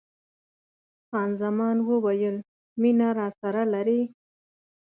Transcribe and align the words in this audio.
خان 1.07 1.29
زمان 1.41 1.77
وویل: 1.87 2.37
مینه 2.81 3.07
راسره 3.17 3.63
لرې؟ 3.73 3.99